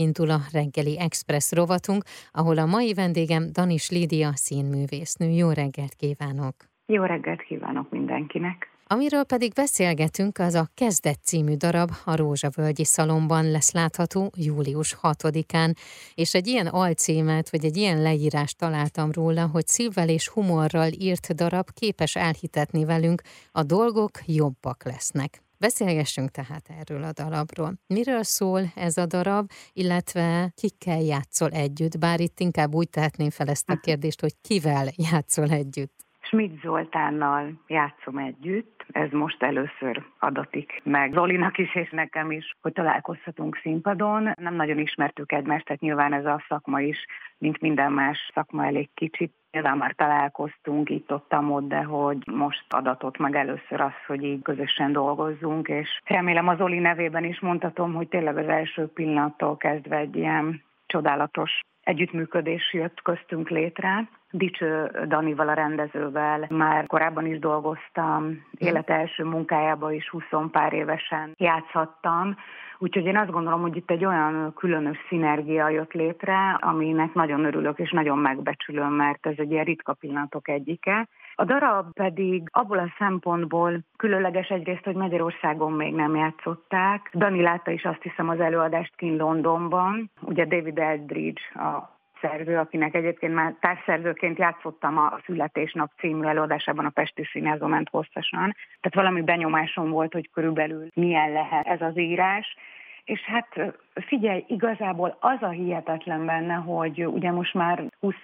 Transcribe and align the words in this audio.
indul 0.00 0.30
a 0.30 0.40
reggeli 0.52 0.98
Express 0.98 1.52
rovatunk, 1.52 2.02
ahol 2.32 2.58
a 2.58 2.66
mai 2.66 2.94
vendégem 2.94 3.52
Danis 3.52 3.90
Lídia 3.90 4.30
színművésznő. 4.34 5.28
Jó 5.28 5.50
reggelt 5.50 5.94
kívánok! 5.94 6.54
Jó 6.86 7.02
reggelt 7.02 7.42
kívánok 7.42 7.90
mindenkinek! 7.90 8.68
Amiről 8.92 9.24
pedig 9.24 9.52
beszélgetünk, 9.52 10.38
az 10.38 10.54
a 10.54 10.68
Kezdet 10.74 11.18
című 11.22 11.54
darab 11.54 11.90
a 12.04 12.16
Rózsavölgyi 12.16 12.84
Szalomban 12.84 13.50
lesz 13.50 13.72
látható 13.72 14.30
július 14.36 14.96
6-án, 15.02 15.74
és 16.14 16.34
egy 16.34 16.46
ilyen 16.46 16.66
alcímet, 16.66 17.50
vagy 17.50 17.64
egy 17.64 17.76
ilyen 17.76 18.02
leírást 18.02 18.58
találtam 18.58 19.10
róla, 19.12 19.46
hogy 19.46 19.66
szívvel 19.66 20.08
és 20.08 20.28
humorral 20.28 20.88
írt 20.98 21.34
darab 21.34 21.70
képes 21.70 22.16
elhitetni 22.16 22.84
velünk, 22.84 23.22
a 23.52 23.62
dolgok 23.62 24.10
jobbak 24.26 24.84
lesznek. 24.84 25.42
Beszélgessünk 25.60 26.30
tehát 26.30 26.68
erről 26.80 27.02
a 27.02 27.12
darabról. 27.12 27.72
Miről 27.86 28.22
szól 28.22 28.60
ez 28.74 28.96
a 28.96 29.06
darab, 29.06 29.50
illetve 29.72 30.52
kikkel 30.54 31.00
játszol 31.00 31.50
együtt? 31.50 31.98
Bár 31.98 32.20
itt 32.20 32.40
inkább 32.40 32.74
úgy 32.74 32.90
tehetném 32.90 33.30
fel 33.30 33.48
ezt 33.48 33.70
a 33.70 33.76
kérdést, 33.76 34.20
hogy 34.20 34.34
kivel 34.40 34.86
játszol 35.10 35.50
együtt. 35.50 35.94
Schmidt 36.20 36.60
Zoltánnal 36.62 37.62
játszom 37.66 38.18
együtt, 38.18 38.79
ez 38.92 39.10
most 39.10 39.42
először 39.42 40.02
adatik 40.18 40.80
meg 40.82 41.12
Zolinak 41.12 41.58
is 41.58 41.74
és 41.74 41.90
nekem 41.90 42.30
is, 42.30 42.56
hogy 42.62 42.72
találkozhatunk 42.72 43.56
színpadon. 43.62 44.32
Nem 44.36 44.54
nagyon 44.54 44.78
ismertük 44.78 45.32
egymást, 45.32 45.64
tehát 45.64 45.80
nyilván 45.80 46.12
ez 46.12 46.26
a 46.26 46.44
szakma 46.48 46.80
is, 46.80 47.06
mint 47.38 47.60
minden 47.60 47.92
más 47.92 48.30
szakma 48.34 48.66
elég 48.66 48.88
kicsit. 48.94 49.32
Nyilván 49.50 49.76
már 49.76 49.94
találkoztunk 49.94 50.90
itt-ott, 50.90 51.34
ott, 51.34 51.68
de 51.68 51.82
hogy 51.82 52.18
most 52.26 52.64
adatott 52.68 53.18
meg 53.18 53.34
először 53.34 53.80
az, 53.80 54.04
hogy 54.06 54.22
így 54.24 54.42
közösen 54.42 54.92
dolgozzunk, 54.92 55.68
és 55.68 56.00
remélem 56.04 56.48
az 56.48 56.56
Zoli 56.56 56.78
nevében 56.78 57.24
is 57.24 57.40
mondhatom, 57.40 57.94
hogy 57.94 58.08
tényleg 58.08 58.36
az 58.36 58.48
első 58.48 58.86
pillanattól 58.86 59.56
kezdve 59.56 59.96
egy 59.96 60.16
ilyen 60.16 60.62
csodálatos 60.86 61.60
együttműködés 61.82 62.72
jött 62.72 63.02
köztünk 63.02 63.48
létre. 63.48 64.08
Dicső 64.30 64.90
Danival, 65.06 65.48
a 65.48 65.52
rendezővel 65.52 66.46
már 66.48 66.86
korábban 66.86 67.26
is 67.26 67.38
dolgoztam, 67.38 68.44
élet 68.58 68.90
első 68.90 69.24
munkájába 69.24 69.92
is 69.92 70.08
20 70.08 70.24
pár 70.50 70.72
évesen 70.72 71.34
játszhattam, 71.36 72.36
úgyhogy 72.78 73.04
én 73.04 73.16
azt 73.16 73.30
gondolom, 73.30 73.60
hogy 73.60 73.76
itt 73.76 73.90
egy 73.90 74.04
olyan 74.04 74.52
különös 74.54 74.96
szinergia 75.08 75.68
jött 75.68 75.92
létre, 75.92 76.58
aminek 76.60 77.14
nagyon 77.14 77.44
örülök 77.44 77.78
és 77.78 77.90
nagyon 77.90 78.18
megbecsülöm, 78.18 78.92
mert 78.92 79.26
ez 79.26 79.34
egy 79.36 79.50
ilyen 79.50 79.64
ritka 79.64 79.92
pillanatok 79.92 80.48
egyike. 80.48 81.08
A 81.34 81.44
darab 81.44 81.92
pedig 81.92 82.48
abból 82.50 82.78
a 82.78 82.94
szempontból 82.98 83.78
különleges 83.96 84.48
egyrészt, 84.48 84.84
hogy 84.84 84.94
Magyarországon 84.94 85.72
még 85.72 85.94
nem 85.94 86.16
játszották. 86.16 87.10
Dani 87.14 87.42
látta 87.42 87.70
is 87.70 87.84
azt 87.84 88.02
hiszem 88.02 88.28
az 88.28 88.40
előadást 88.40 88.96
kint 88.96 89.18
Londonban. 89.18 90.10
Ugye 90.20 90.44
David 90.44 90.78
Eldridge 90.78 91.42
a 91.54 91.98
szerző, 92.20 92.58
akinek 92.58 92.94
egyébként 92.94 93.34
már 93.34 93.54
társszerzőként 93.60 94.38
játszottam 94.38 94.98
a 94.98 95.20
Születésnap 95.24 95.90
című 95.98 96.26
előadásában 96.26 96.84
a 96.84 96.90
Pesti 96.90 97.24
Színházba 97.32 97.66
ment 97.66 97.88
hosszasan. 97.88 98.56
Tehát 98.80 98.94
valami 98.94 99.22
benyomásom 99.22 99.90
volt, 99.90 100.12
hogy 100.12 100.30
körülbelül 100.30 100.88
milyen 100.94 101.32
lehet 101.32 101.66
ez 101.66 101.80
az 101.80 101.98
írás. 101.98 102.56
És 103.04 103.20
hát 103.20 103.74
figyelj, 103.94 104.44
igazából 104.48 105.16
az 105.20 105.42
a 105.42 105.48
hihetetlen 105.48 106.26
benne, 106.26 106.54
hogy 106.54 107.06
ugye 107.06 107.30
most 107.30 107.54
már 107.54 107.82
20 108.00 108.14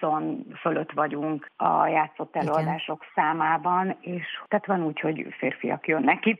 fölött 0.59 0.91
vagyunk 0.91 1.51
a 1.55 1.87
játszott 1.87 2.35
előadások 2.35 3.01
Igen. 3.01 3.11
számában, 3.15 3.97
és 4.01 4.25
tehát 4.47 4.65
van 4.65 4.83
úgy, 4.83 4.99
hogy 4.99 5.25
férfiak 5.37 5.87
jönnek 5.87 6.19
ki 6.19 6.37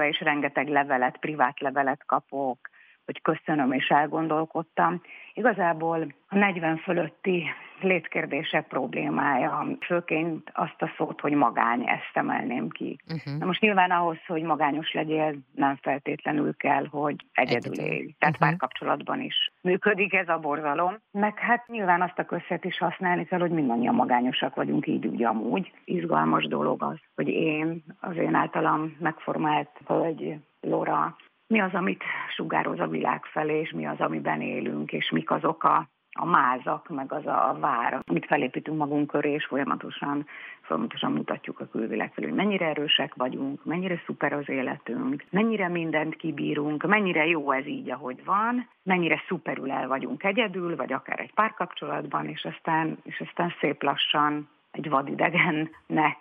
és 0.00 0.20
rengeteg 0.20 0.68
levelet, 0.68 1.16
privát 1.16 1.60
levelet 1.60 2.02
kapok, 2.06 2.58
hogy 3.04 3.22
köszönöm 3.22 3.72
és 3.72 3.88
elgondolkodtam. 3.88 5.02
Igazából 5.34 6.14
a 6.28 6.36
40 6.36 6.76
fölötti 6.76 7.44
létkérdések 7.80 8.66
problémája, 8.66 9.66
főként 9.80 10.50
azt 10.54 10.82
a 10.82 10.90
szót, 10.96 11.20
hogy 11.20 11.32
magány, 11.32 11.88
ezt 11.88 12.10
emelném 12.12 12.68
ki. 12.68 12.98
Uh-huh. 13.12 13.38
Na 13.38 13.46
most 13.46 13.60
nyilván 13.60 13.90
ahhoz, 13.90 14.16
hogy 14.26 14.42
magányos 14.42 14.92
legyél, 14.92 15.34
nem 15.54 15.78
feltétlenül 15.82 16.56
kell, 16.56 16.86
hogy 16.90 17.16
egyedül 17.32 17.72
élj. 17.72 18.14
Tehát 18.18 18.34
uh-huh. 18.34 18.48
párkapcsolatban 18.48 19.20
is 19.20 19.50
működik 19.60 20.14
ez 20.14 20.28
a 20.28 20.38
borzalom. 20.38 20.96
Meg 21.10 21.38
hát 21.38 21.66
nyilván 21.66 22.02
azt 22.02 22.18
a 22.18 22.24
közszet 22.24 22.64
is 22.64 22.78
használni 22.78 23.24
kell, 23.24 23.40
hogy 23.40 23.50
mindannyian 23.50 23.94
magányosak 23.94 24.54
vagyunk 24.54 24.86
így 24.86 25.06
úgy 25.06 25.24
amúgy. 25.24 25.72
Izgalmas 25.84 26.46
dolog 26.46 26.82
az, 26.82 26.98
hogy 27.14 27.28
én, 27.28 27.84
az 28.00 28.16
én 28.16 28.34
általam 28.34 28.96
megformált 28.98 29.70
hölgy, 29.86 30.36
Lora, 30.60 31.16
mi 31.50 31.60
az, 31.60 31.74
amit 31.74 32.02
sugároz 32.40 32.80
a 32.80 32.86
világ 32.86 33.24
felé, 33.24 33.60
és 33.60 33.70
mi 33.70 33.86
az, 33.86 34.00
amiben 34.00 34.40
élünk, 34.40 34.92
és 34.92 35.10
mik 35.10 35.30
azok 35.30 35.64
a, 35.64 35.88
a 36.12 36.26
mázak, 36.26 36.88
meg 36.88 37.12
az 37.12 37.26
a 37.26 37.56
vár, 37.60 38.00
amit 38.06 38.26
felépítünk 38.26 38.78
magunk 38.78 39.06
köré, 39.06 39.32
és 39.32 39.44
folyamatosan, 39.44 40.26
folyamatosan 40.60 41.12
mutatjuk 41.12 41.60
a 41.60 41.68
külvilág 41.68 42.12
felé, 42.12 42.26
hogy 42.26 42.36
mennyire 42.36 42.66
erősek 42.66 43.14
vagyunk, 43.14 43.64
mennyire 43.64 44.02
szuper 44.06 44.32
az 44.32 44.48
életünk, 44.48 45.24
mennyire 45.30 45.68
mindent 45.68 46.16
kibírunk, 46.16 46.86
mennyire 46.86 47.26
jó 47.26 47.50
ez 47.50 47.66
így, 47.66 47.90
ahogy 47.90 48.24
van, 48.24 48.68
mennyire 48.82 49.22
szuperül 49.28 49.70
el 49.70 49.88
vagyunk 49.88 50.24
egyedül, 50.24 50.76
vagy 50.76 50.92
akár 50.92 51.20
egy 51.20 51.34
párkapcsolatban, 51.34 52.26
és 52.26 52.44
aztán, 52.44 52.98
és 53.02 53.22
aztán 53.26 53.54
szép 53.60 53.82
lassan 53.82 54.48
egy 54.70 54.88
vadidegennek 54.88 56.18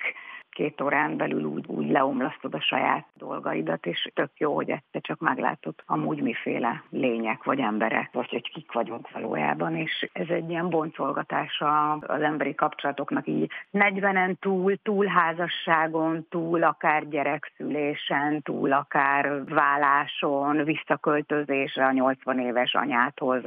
két 0.59 0.81
órán 0.81 1.17
belül 1.17 1.43
úgy, 1.43 1.65
úgy 1.67 1.89
leomlasztod 1.89 2.53
a 2.53 2.61
saját 2.61 3.05
dolgaidat, 3.13 3.85
és 3.85 4.09
tök 4.13 4.31
jó, 4.37 4.55
hogy 4.55 4.69
ezt 4.69 4.83
csak 5.01 5.19
meglátod 5.19 5.73
amúgy 5.85 6.21
miféle 6.21 6.83
lények 6.89 7.43
vagy 7.43 7.59
emberek, 7.59 8.09
vagy 8.11 8.29
hogy 8.29 8.51
kik 8.51 8.71
vagyunk 8.71 9.11
valójában, 9.11 9.75
és 9.75 10.09
ez 10.13 10.27
egy 10.29 10.49
ilyen 10.49 10.69
boncolgatása 10.69 11.91
az 11.91 12.21
emberi 12.21 12.55
kapcsolatoknak 12.55 13.27
így 13.27 13.51
40-en 13.73 14.33
túl, 14.39 14.75
túl 14.83 15.05
házasságon, 15.05 16.27
túl 16.29 16.63
akár 16.63 17.07
gyerekszülésen, 17.07 18.41
túl 18.41 18.71
akár 18.71 19.43
válláson, 19.45 20.63
visszaköltözésre 20.63 21.85
a 21.85 21.91
80 21.91 22.39
éves 22.39 22.73
anyáthoz, 22.73 23.43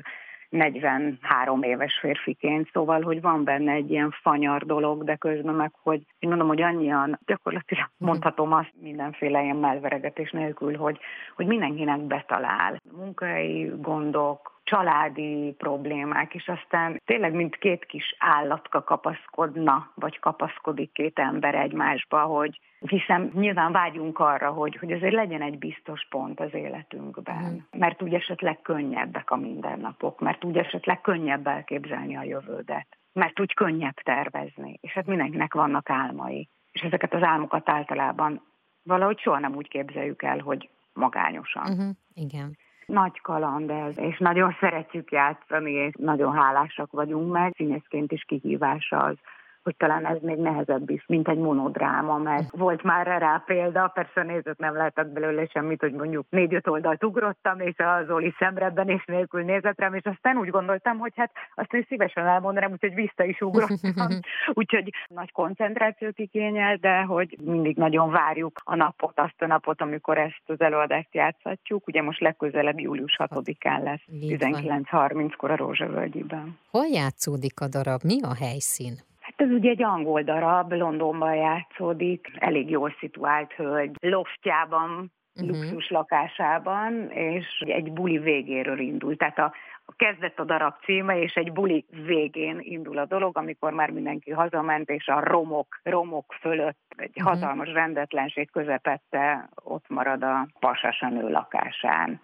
43 0.53 1.63
éves 1.63 1.99
férfiként, 2.01 2.71
szóval, 2.73 3.03
hogy 3.03 3.21
van 3.21 3.45
benne 3.45 3.73
egy 3.73 3.91
ilyen 3.91 4.11
fanyar 4.23 4.65
dolog, 4.65 5.05
de 5.05 5.17
közben 5.17 5.55
meg, 5.55 5.73
hogy 5.83 6.03
én 6.19 6.29
mondom, 6.29 6.49
hogy 6.49 6.63
annyian, 6.63 7.19
gyakorlatilag 7.27 7.91
mhm. 7.97 8.09
mondhatom 8.09 8.53
azt 8.53 8.73
mindenféle 8.81 9.43
ilyen 9.43 9.57
melveregetés 9.57 10.31
nélkül, 10.31 10.77
hogy, 10.77 10.99
hogy 11.37 11.47
mindenkinek 11.47 12.01
betalál. 12.01 12.81
Munkai 12.97 13.73
gondok, 13.81 14.52
családi 14.65 15.55
problémák, 15.59 16.35
és 16.35 16.49
aztán 16.49 17.01
tényleg 17.05 17.33
mint 17.33 17.57
két 17.57 17.85
kis 17.85 18.17
állatka 18.19 18.83
kapaszkodna, 18.83 19.93
vagy 19.95 20.19
kapaszkodik 20.19 20.93
két 20.93 21.19
ember 21.19 21.55
egymásba, 21.55 22.23
hogy 22.23 22.61
hiszen 22.79 23.31
nyilván 23.35 23.73
vágyunk 23.73 24.19
arra, 24.19 24.51
hogy, 24.51 24.77
hogy 24.77 24.93
azért 24.93 25.13
legyen 25.13 25.43
egy 25.43 25.59
biztos 25.59 26.07
pont 26.11 26.41
az 26.41 26.55
életünkben, 26.55 27.45
mm. 27.45 27.79
mert 27.81 28.03
úgy 28.03 28.15
esetleg 28.15 28.61
könnyebbek 28.63 29.31
a 29.31 29.37
mindennapok, 29.37 30.21
mert 30.21 30.45
úgy 30.45 30.57
esetleg 30.57 31.01
könnyebb 31.01 31.47
elképzelni 31.47 32.17
a 32.17 32.23
jövődet, 32.23 32.87
mert 33.13 33.41
úgy 33.41 33.55
könnyebb 33.55 33.95
tervezni, 33.95 34.79
és 34.81 34.93
hát 34.93 35.07
mindenkinek 35.07 35.55
vannak 35.55 35.91
álmai, 35.91 36.49
és 36.73 36.81
ezeket 36.81 37.15
az 37.15 37.23
álmokat 37.23 37.69
általában 37.69 38.43
valahogy 38.83 39.19
soha 39.19 39.39
nem 39.39 39.55
úgy 39.55 39.69
képzeljük 39.69 40.23
el, 40.23 40.39
hogy 40.39 40.69
magányosan. 40.93 41.71
Uh-huh. 41.71 41.91
Igen 42.15 42.57
nagy 42.93 43.21
kaland 43.21 43.71
ez, 43.71 43.99
és 43.99 44.19
nagyon 44.19 44.57
szeretjük 44.61 45.11
játszani, 45.11 45.73
és 45.73 45.95
nagyon 45.99 46.33
hálásak 46.33 46.91
vagyunk 46.91 47.33
meg. 47.33 47.53
Színészként 47.57 48.13
is 48.13 48.25
kihívás 48.25 48.93
az, 48.93 49.17
hogy 49.63 49.77
talán 49.77 50.07
ez 50.07 50.19
még 50.21 50.39
nehezebb 50.39 50.91
is, 50.91 51.05
mint 51.07 51.29
egy 51.29 51.39
monodráma, 51.39 52.19
mert 52.19 52.51
volt 52.57 52.83
már 52.83 53.07
rá 53.07 53.43
példa, 53.47 53.91
persze 53.95 54.23
nézők 54.23 54.59
nem 54.59 54.77
lehetett 54.77 55.09
belőle 55.09 55.47
semmit, 55.47 55.81
hogy 55.81 55.93
mondjuk 55.93 56.27
négy-öt 56.31 56.67
oldalt 56.67 57.05
ugrottam, 57.05 57.61
és 57.61 57.75
az 57.77 58.11
Oli 58.11 58.35
szemrebben 58.39 58.89
és 58.89 59.05
nélkül 59.05 59.43
nézett 59.43 59.79
rám, 59.79 59.95
és 59.95 60.05
aztán 60.05 60.37
úgy 60.37 60.49
gondoltam, 60.49 60.99
hogy 60.99 61.13
hát 61.17 61.33
azt 61.55 61.73
is 61.73 61.87
szívesen 61.89 62.27
elmondanám, 62.27 62.73
úgyhogy 62.73 62.95
vissza 62.95 63.25
is 63.25 63.41
ugrottam. 63.41 64.09
úgyhogy 64.61 64.95
nagy 65.09 65.33
koncentrációt 65.33 66.19
igényel, 66.19 66.77
de 66.77 67.01
hogy 67.01 67.37
mindig 67.45 67.77
nagyon 67.77 68.11
várjuk 68.11 68.61
a 68.65 68.75
napot, 68.75 69.21
azt 69.21 69.43
a 69.43 69.47
napot, 69.47 69.81
amikor 69.81 70.19
ezt 70.19 70.43
az 70.47 70.61
előadást 70.61 71.15
játszhatjuk. 71.15 71.87
Ugye 71.87 72.03
most 72.03 72.21
legközelebb 72.21 72.81
július 72.81 73.17
6-án 73.19 73.83
lesz, 73.83 74.03
19.30-kor 74.21 75.51
a 75.51 75.57
Rózsavölgyiben. 75.57 76.59
Hol 76.71 76.87
játszódik 76.87 77.61
a 77.61 77.69
darab? 77.69 78.01
Mi 78.05 78.23
a 78.23 78.35
helyszín? 78.35 79.11
Ez 79.43 79.51
ugye 79.51 79.71
egy 79.71 79.83
angol 79.83 80.23
darab, 80.23 80.73
Londonban 80.73 81.35
játszódik, 81.35 82.31
elég 82.39 82.71
jól 82.71 82.95
szituált 82.99 83.53
hölgy, 83.53 83.97
loftjában, 84.01 85.13
uh-huh. 85.35 85.57
luxus 85.57 85.91
lakásában, 85.91 87.11
és 87.11 87.47
egy 87.67 87.93
buli 87.93 88.19
végéről 88.19 88.79
indul. 88.79 89.17
Tehát 89.17 89.39
a, 89.39 89.53
a 89.85 89.93
kezdett 89.97 90.39
a 90.39 90.45
darab 90.45 90.75
címe, 90.85 91.19
és 91.19 91.35
egy 91.35 91.53
buli 91.53 91.85
végén 91.91 92.59
indul 92.61 92.99
a 92.99 93.07
dolog, 93.07 93.37
amikor 93.39 93.73
már 93.73 93.91
mindenki 93.91 94.31
hazament, 94.31 94.89
és 94.89 95.07
a 95.09 95.21
romok, 95.21 95.81
romok 95.83 96.35
fölött 96.41 96.81
egy 96.97 97.13
uh-huh. 97.17 97.33
hatalmas 97.33 97.73
rendetlenség 97.73 98.51
közepette 98.51 99.49
ott 99.65 99.89
marad 99.89 100.23
a 100.23 100.47
pasas 100.59 101.01
a 101.01 101.09
nő 101.09 101.29
lakásán 101.29 102.21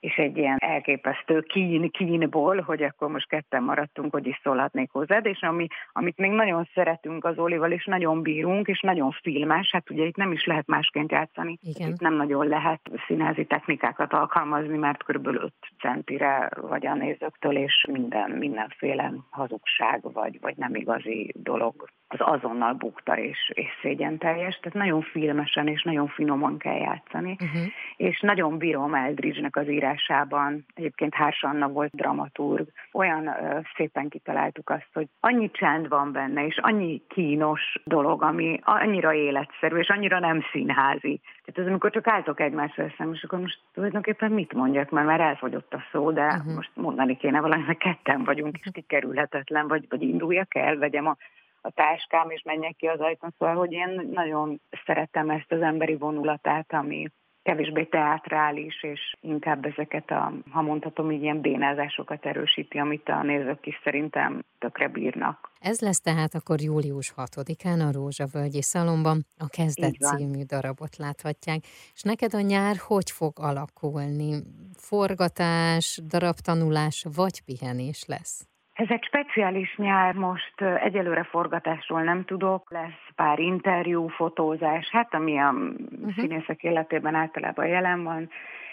és 0.00 0.16
egy 0.16 0.36
ilyen 0.36 0.56
elképesztő 0.58 1.40
kín 1.40 1.90
kínból, 1.90 2.60
hogy 2.60 2.82
akkor 2.82 3.10
most 3.10 3.28
ketten 3.28 3.62
maradtunk, 3.62 4.12
hogy 4.12 4.26
is 4.26 4.40
szólhatnék 4.42 4.90
hozzád, 4.90 5.26
és 5.26 5.40
ami, 5.42 5.66
amit 5.92 6.16
még 6.16 6.30
nagyon 6.30 6.68
szeretünk 6.74 7.24
az 7.24 7.38
Olival, 7.38 7.72
és 7.72 7.84
nagyon 7.84 8.22
bírunk, 8.22 8.68
és 8.68 8.80
nagyon 8.80 9.10
filmes, 9.10 9.70
hát 9.72 9.90
ugye 9.90 10.04
itt 10.04 10.16
nem 10.16 10.32
is 10.32 10.44
lehet 10.44 10.66
másként 10.66 11.10
játszani. 11.10 11.58
Igen. 11.62 11.88
Itt 11.88 12.00
nem 12.00 12.14
nagyon 12.14 12.46
lehet 12.46 12.80
színházi 13.06 13.44
technikákat 13.44 14.12
alkalmazni, 14.12 14.76
mert 14.76 15.04
kb. 15.04 15.26
5 15.26 15.52
centire 15.80 16.50
vagy 16.60 16.86
a 16.86 16.94
nézőktől, 16.94 17.56
és 17.56 17.86
minden, 17.92 18.30
mindenféle 18.30 19.12
hazugság, 19.30 20.12
vagy, 20.12 20.40
vagy 20.40 20.56
nem 20.56 20.74
igazi 20.74 21.32
dolog 21.34 21.88
az 22.12 22.18
azonnal 22.20 22.72
bukta 22.72 23.18
és, 23.18 23.50
és 23.54 23.68
szégyen 23.82 24.18
teljes, 24.18 24.58
tehát 24.58 24.78
nagyon 24.78 25.02
filmesen 25.02 25.66
és 25.66 25.82
nagyon 25.82 26.08
finoman 26.08 26.58
kell 26.58 26.76
játszani, 26.76 27.36
uh-huh. 27.40 27.62
és 27.96 28.20
nagyon 28.20 28.58
bírom 28.58 28.94
Eldridge-nek 28.94 29.56
az 29.56 29.68
írásában, 29.68 30.64
egyébként 30.74 31.14
Hárs 31.14 31.42
Anna 31.42 31.68
volt 31.68 31.90
dramaturg, 31.96 32.68
olyan 32.92 33.26
ö, 33.26 33.58
szépen 33.76 34.08
kitaláltuk 34.08 34.70
azt, 34.70 34.88
hogy 34.92 35.08
annyi 35.20 35.50
csend 35.50 35.88
van 35.88 36.12
benne, 36.12 36.46
és 36.46 36.58
annyi 36.58 37.02
kínos 37.08 37.80
dolog, 37.84 38.22
ami 38.22 38.60
annyira 38.62 39.14
életszerű, 39.14 39.76
és 39.76 39.88
annyira 39.88 40.18
nem 40.18 40.44
színházi. 40.52 41.20
Tehát 41.44 41.60
az, 41.60 41.66
amikor 41.66 41.90
csak 41.90 42.06
álltok 42.06 42.40
egymásra 42.40 42.92
szem, 42.96 43.12
és 43.12 43.22
akkor 43.22 43.40
most 43.40 43.58
tulajdonképpen 43.74 44.32
mit 44.32 44.52
mondjak, 44.52 44.90
mert 44.90 45.06
már 45.06 45.20
elfogyott 45.20 45.74
a 45.74 45.82
szó, 45.92 46.10
de 46.10 46.26
uh-huh. 46.26 46.54
most 46.54 46.70
mondani 46.74 47.16
kéne 47.16 47.40
valamit, 47.40 47.78
ketten 47.78 48.24
vagyunk, 48.24 48.58
és 48.58 48.70
kikerülhetetlen, 48.72 49.68
vagy, 49.68 49.86
vagy 49.88 50.02
induljak 50.02 50.54
el, 50.54 50.76
vegyem 50.76 51.06
a 51.06 51.16
a 51.62 51.70
táskám, 51.70 52.30
és 52.30 52.42
menjek 52.42 52.76
ki 52.76 52.86
az 52.86 53.00
ajtón. 53.00 53.34
Szóval, 53.38 53.54
hogy 53.54 53.72
én 53.72 54.10
nagyon 54.12 54.60
szeretem 54.84 55.30
ezt 55.30 55.52
az 55.52 55.60
emberi 55.60 55.96
vonulatát, 55.96 56.72
ami 56.72 57.10
kevésbé 57.42 57.84
teátrális, 57.84 58.82
és 58.82 59.16
inkább 59.20 59.64
ezeket 59.64 60.10
a, 60.10 60.32
ha 60.50 60.62
mondhatom, 60.62 61.10
így 61.10 61.22
ilyen 61.22 61.40
bénázásokat 61.40 62.26
erősíti, 62.26 62.78
amit 62.78 63.08
a 63.08 63.22
nézők 63.22 63.66
is 63.66 63.80
szerintem 63.84 64.44
tökre 64.58 64.88
bírnak. 64.88 65.52
Ez 65.60 65.80
lesz 65.80 66.00
tehát 66.00 66.34
akkor 66.34 66.60
július 66.60 67.12
6-án 67.16 67.88
a 67.88 67.92
Rózsavölgyi 67.92 68.62
Szalomban 68.62 69.24
a 69.38 69.48
Kezdet 69.48 69.94
című 69.94 70.42
darabot 70.42 70.96
láthatják. 70.96 71.60
És 71.94 72.02
neked 72.02 72.34
a 72.34 72.40
nyár 72.40 72.76
hogy 72.86 73.10
fog 73.10 73.32
alakulni? 73.40 74.42
Forgatás, 74.74 76.00
darabtanulás 76.08 77.06
vagy 77.14 77.44
pihenés 77.44 78.04
lesz? 78.06 78.48
Ez 78.80 78.86
egy 78.88 79.04
speciális 79.04 79.76
nyár, 79.76 80.14
most 80.14 80.60
egyelőre 80.60 81.22
forgatásról 81.22 82.02
nem 82.02 82.24
tudok, 82.24 82.70
lesz 82.70 83.02
pár 83.14 83.38
interjú, 83.38 84.08
fotózás, 84.08 84.88
hát 84.90 85.14
ami 85.14 85.38
a 85.38 85.50
uh-huh. 85.50 86.14
színészek 86.14 86.62
életében 86.62 87.14
általában 87.14 87.66
jelen 87.66 88.04
van, 88.04 88.30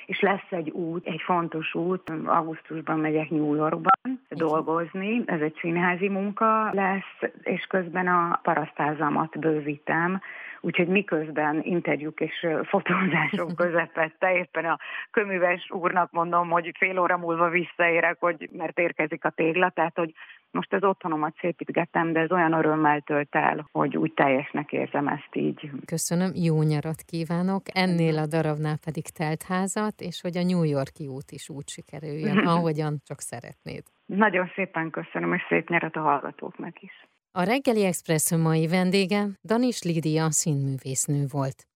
és 0.08 0.20
lesz 0.20 0.48
egy 0.50 0.70
út, 0.70 1.08
egy 1.08 1.22
fontos 1.26 1.74
út, 1.74 2.12
augusztusban 2.26 3.00
megyek 3.00 3.30
New 3.30 3.56
Yorkban 3.56 4.22
dolgozni, 4.30 5.24
ez 5.26 5.42
egy 5.42 5.58
színházi 5.60 6.10
munka 6.10 6.70
lesz, 6.74 7.32
és 7.42 7.66
közben 7.70 8.08
a 8.08 8.40
parasztázamat 8.44 9.40
bővítem, 9.40 10.22
úgyhogy 10.62 10.88
miközben 10.88 11.62
interjúk 11.64 12.20
és 12.20 12.48
fotózások 12.64 13.56
közepette, 13.64 14.36
éppen 14.36 14.66
a 14.66 14.78
köműves 15.12 15.72
úrnak 15.72 16.12
mondom, 16.12 16.50
hogy 16.50 16.72
fél 16.78 17.00
óra 17.00 17.18
múlva 17.18 17.50
visszaérek, 17.50 18.18
hogy 18.20 18.50
mert 18.52 18.80
érkezik 18.80 19.26
a 19.26 19.30
tégla, 19.30 19.70
tehát 19.70 19.98
hogy 19.98 20.14
most 20.52 20.74
az 20.74 20.84
otthonomat 20.84 21.36
szépítgettem, 21.40 22.14
de 22.14 22.20
ez 22.20 22.32
olyan 22.32 22.54
örömmel 22.54 23.02
tölt 23.02 23.36
el, 23.36 23.68
hogy 23.72 23.98
úgy 23.98 24.14
teljesnek 24.14 24.72
érzem 24.72 25.08
ezt 25.08 25.36
így. 25.36 25.72
Köszönöm, 25.86 26.32
jó 26.36 26.62
nyarat 26.62 27.02
kívánok, 27.02 27.62
ennél 27.74 28.18
a 28.18 28.28
darabnál 28.28 28.78
pedig 28.86 29.04
telt 29.10 29.44
házat, 29.44 30.02
és 30.02 30.22
hogy 30.22 30.38
a 30.38 30.44
New 30.44 30.64
Yorki 30.64 31.08
út 31.08 31.32
is 31.32 31.50
úgy 31.50 31.70
sikerüljön, 31.70 32.38
ahogyan 32.56 33.02
csak 33.06 33.20
szeretnéd. 33.20 33.84
Nagyon 34.06 34.52
szépen 34.56 34.90
köszönöm, 34.90 35.34
és 35.34 35.42
szép 35.50 35.70
nyarat 35.70 35.96
a 35.96 36.00
hallgatóknak 36.00 36.82
is. 36.82 37.08
A 37.32 37.44
reggeli 37.44 37.86
express 37.86 38.36
mai 38.36 38.68
vendége 38.68 39.24
Danis 39.44 39.84
Lídia 39.84 40.32
színművésznő 40.32 41.26
volt. 41.32 41.68